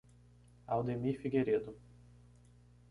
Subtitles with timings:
[0.67, 1.77] Aldemir Figueiredo